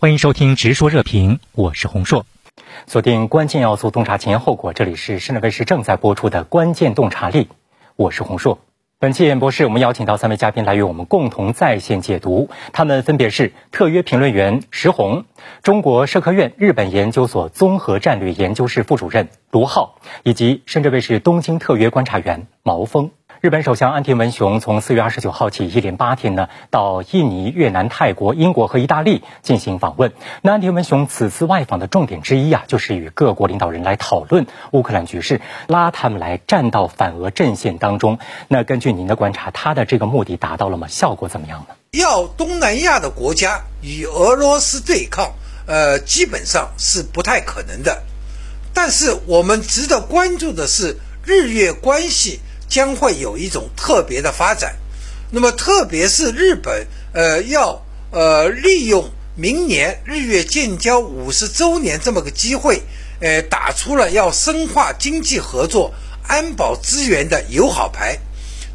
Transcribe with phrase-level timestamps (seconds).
[0.00, 2.24] 欢迎收听《直说热评》，我是洪硕。
[2.86, 4.72] 锁定关键要素，洞察前因后果。
[4.72, 7.44] 这里是深圳卫视正在播出的《关键洞察力》，
[7.96, 8.60] 我是洪硕。
[9.00, 12.48] 本期演播室，我们邀请到三位嘉宾来与我们共同在线解读。
[12.72, 15.24] 他们分别是特约评论员石红、
[15.64, 23.10] 中国社科院日本研究所综合战略研究室副主任卢浩，以及深圳卫视东京特约观察员毛峰。
[23.40, 30.12] 日本首相安田文雄从四月二十九号起一连八天呢，到印尼、越南、泰国、英国和意大利进行访问。
[30.42, 38.18] 那安田文雄此次外访的重点之一啊，就是与各国领导人来讨论乌克兰局势，拉他们来站到反俄阵线当中。
[38.48, 40.88] 那根据您的观察，他的这个目的达到了吗？
[40.88, 41.76] 效果怎么样呢？
[41.92, 45.34] 要东南亚的国家与俄罗斯对抗，
[45.66, 48.02] 呃，基本上是不太可能的。
[48.74, 52.40] 但是我们值得关注的是日越关系。
[52.68, 54.76] 将会有一种特别的发展，
[55.30, 62.82] 那么特别是日本，呃，要呃利用明年日月建交五十周年这么个机会，
[63.20, 65.94] 呃，打出了要深化经济合作、
[66.26, 68.18] 安保资源的友好牌。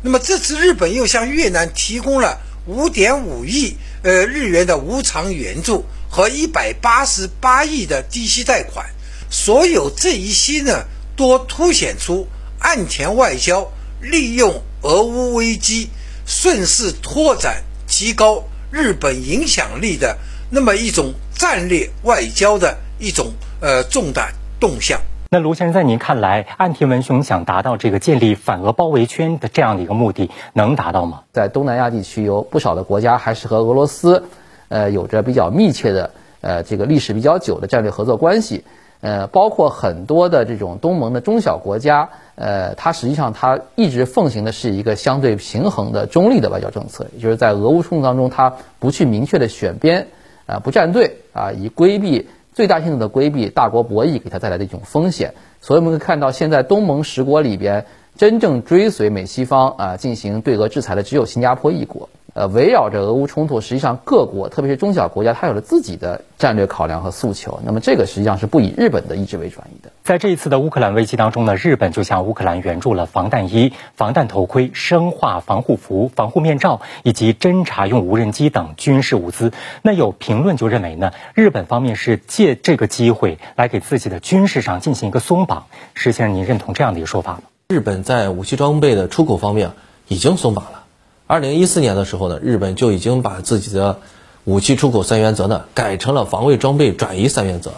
[0.02, 8.86] 那么这次日本又向越南提供了五点五亿呃日元的无偿援助和一百八十八亿的低息贷款，
[9.30, 10.84] 所有这一些呢，
[11.16, 12.28] 多凸显出
[12.60, 13.72] 岸田外交。
[14.04, 15.90] 利用俄乌危机，
[16.26, 20.18] 顺势拓展、提高日本影响力的
[20.50, 23.32] 那么一种战略外交的一种
[23.62, 25.00] 呃重大动向。
[25.30, 31.22] 那卢先生，在您看来，岸田文雄想达到这个建立反俄包围圈的这样的一个目的，能达到吗？
[31.32, 34.26] 在东南亚地区，有不少的国家还是和俄罗斯，
[34.68, 38.66] 呃，有着比较密切的呃这个历史比较久的战略合作关系。
[39.04, 50.08] 呃，包括很多的这种东盟的中小国家，呃，它实际上它一直奉行的是一个相对平衡的中立的外交政策，也就是在俄乌冲突当中，它不去明确的选边，
[50.46, 55.34] 啊，不站队，啊，以规避最大限度的规避大国博弈给它带来的一种风险。
[55.60, 62.08] 所以我们可以看到，现在东盟十国里边，真正追随美西方啊进行对俄制裁的只有新加坡一国。
[62.34, 67.60] 呃，围绕着俄乌冲突，实际上各国，特别是中小国家，它有了自己的战略考量和诉求。
[67.64, 69.92] 那么，这个实际上是不以日本的意志为转移的。
[70.04, 79.52] 在这一次的乌克兰危机当中呢，日本就向乌克兰援助了防弹衣、防弹头盔、生化防护服、防护面罩以及侦察用无人机等军事物资。
[79.84, 85.68] 那有评论就认为呢，日本方面是借这个机会来给自己的军事上进行一个松绑。
[85.94, 87.42] 石先生，您认同这样的一个说法吗？
[87.70, 89.70] 日本在武器装备的出口方面
[90.08, 90.83] 已经松绑了。
[91.26, 94.00] 二零一四年的时候呢，日本就已经把自己的
[94.44, 97.72] 武器出口三原则呢改成了防卫装备转移三原则。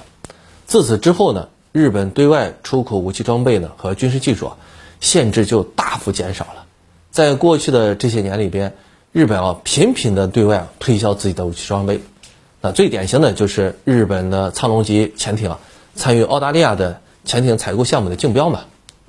[0.66, 4.58] 自此之后呢，日本对外出口武器装备呢和军事技术啊
[5.00, 6.66] 限制就大幅减少了。
[7.12, 8.74] 在过去的这些年里边，
[9.12, 12.02] 日本啊频频的对外推销自己的武器装备。
[12.62, 15.60] 那最典型的就是日本的苍龙级潜艇啊
[15.94, 18.62] 参与澳大利亚的潜艇采购项目的竞标嘛。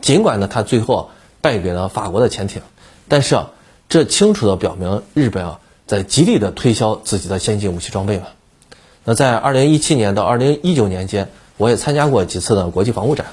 [0.02, 1.10] 尽管呢，它最后
[1.40, 2.60] 败给了法国的潜艇，
[3.08, 3.50] 但是啊。
[3.88, 8.26] 这清楚地表明，日本啊在极力地推销自己的先进武器装备嘛。
[9.04, 13.26] 那在二零一七年到二零一九年间，我也参加过几次的国际防务展，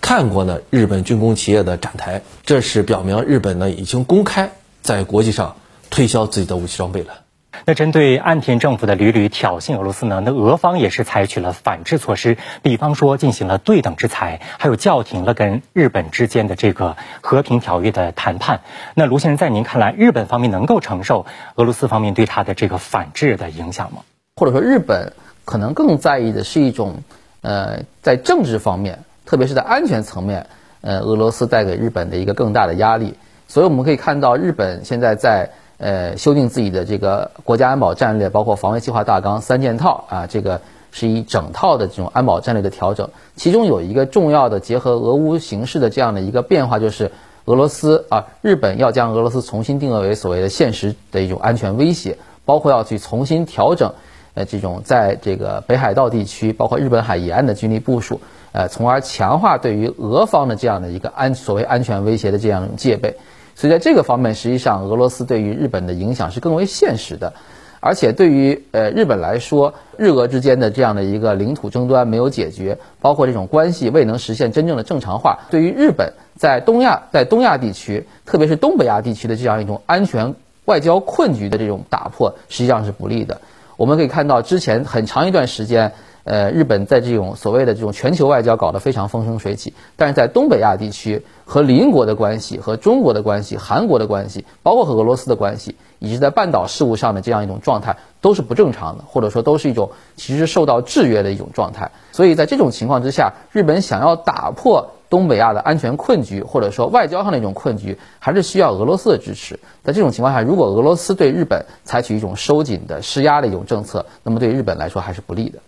[0.00, 4.52] 看过呢日本军工企业的展台，这是表明日本呢已经公开
[4.82, 5.56] 在国际上
[5.90, 7.27] 推销自己的武器装备了。
[7.68, 10.22] 那针对岸田政府的屡屡挑衅俄罗斯呢？
[10.24, 18.62] 那俄方也是采取了反制措施，比方说进行了对等制裁，还有叫停了跟日本之间的这个和平条约的谈判。
[18.94, 23.98] 那卢先生，在您看来，日本方面能够承受俄罗斯方面对他的这个反制的影响吗？
[24.36, 25.12] 或者说，日本
[25.44, 27.02] 可能更在意的是一种，
[27.42, 30.46] 呃，在政治方面，特别是在安全层面，
[30.80, 33.12] 呃，俄罗斯带给日本的一个更大的压力。
[33.46, 35.50] 所以我们可以看到，日本现在在。
[35.78, 43.08] 呃，修订自己的这个国家安保战略，包括防卫计划大纲三件套啊，这个是一整套的这种安保战略的调整。
[43.36, 47.12] 其中有一个重要的结合俄乌形势的这样的一个变化，就是
[47.44, 53.94] 俄罗斯啊，日本要将俄罗斯重新定位为所谓的现实的一种安全威胁，包括要去重新调整
[54.34, 58.20] 呃这种在这个北海道地区，包括日本海沿岸的军力部署，
[58.50, 63.16] 呃，从而强化对于俄方的这样的一个安所谓安全威胁的这样一种戒备。
[63.58, 67.32] 所以在这个方面，实际上俄罗斯对于日本的影响是更为现实的，
[67.80, 83.40] 而且对于呃日本来说，日俄之间的这样的一个领土争端没有解决，包括这种关系未能实现真正的正常化，对于日本在东亚在东亚地区，特别是东北亚地区的这样一种安全外交困局的这种打破，实际上是不利的。
[83.76, 85.94] 我们可以看到，之前很长一段时间。
[86.28, 101.92] 呃，日本在这种所谓的这种全球外交搞得非常风生水起，但是在东北亚地区和邻国的关系、和中国的关系、韩国的关系，包括和俄罗斯的关系，以及在半岛事务上的这样一种状态，都是不正常的，或者说都是一种其实受到制约的一种状态。
[102.12, 109.60] 所以在这种情况之下，日本想要打破东北亚的安全困局，或者说外交上的一种困局，还是需要俄罗斯的支持。
[109.82, 115.60] 在这种情况下，如果俄罗斯对日本采取一种收紧的施压的一种政策，那么对日本来说还是不利的。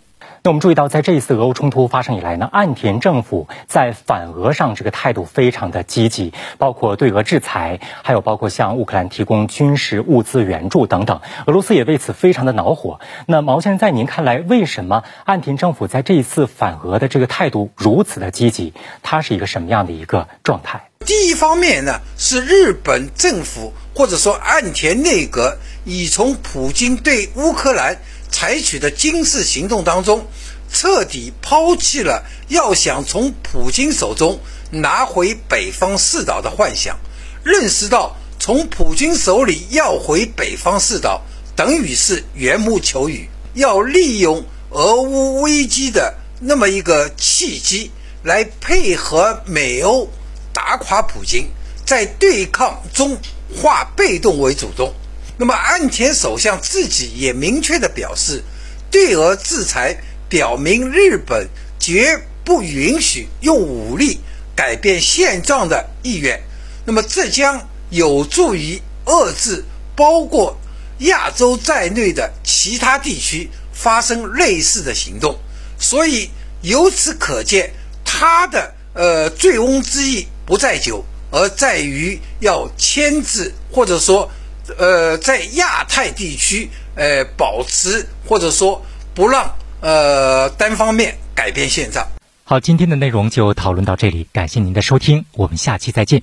[0.43, 11.21] 那我们注意到，在这一次俄乌冲突发生以来呢，岸田政府在反俄上这个态度非常的积极，包括对俄制裁，还有包括向乌克兰提供军事物资援助等等。
[11.47, 13.01] 俄罗斯也为此非常的恼火。
[13.27, 18.73] 那毛先生，在您看来，为什么岸田政府在这一次反俄的这个态度如此的积极？
[19.03, 20.89] 它是一个什么样的一个状态？
[21.05, 27.99] 第一方面呢，是日本政府或者说岸田内阁已从普京对乌克兰。
[28.31, 30.27] 采取的军事行动当中，
[30.73, 34.39] 彻底抛弃了要想从普京手中
[34.71, 36.99] 拿回北方四岛的幻想，
[37.43, 41.23] 认识到从普京手里要回北方四岛
[41.57, 47.91] 等于是缘木求鱼，要利用俄乌危机的那么一个契机
[48.23, 50.09] 来配合美欧
[50.53, 51.49] 打垮普京，
[51.85, 53.19] 在对抗中
[53.55, 54.95] 化被动为主动。
[55.41, 58.45] 那么，岸田首相自己也明确的表示，
[58.91, 59.97] 对俄制裁
[60.29, 61.49] 表明日本
[61.79, 64.21] 绝不允许用武力
[64.55, 66.39] 改变现状的意愿。
[66.85, 69.65] 那么，这将有助于遏制
[69.97, 70.55] 包括
[70.99, 75.35] 亚洲在内的其他地区发生类似的行动。
[75.79, 76.29] 所以，
[76.61, 77.73] 由此可见，
[78.05, 84.31] 他的呃醉翁之意不在酒，而在于要牵制或者说。
[84.79, 88.85] 呃，在亚太地区，呃，保持或者说
[89.15, 92.07] 不让呃单方面改变现状。
[92.45, 96.23] 好，今天的内容就讨论到这里，感谢您的收听，我们下期再见。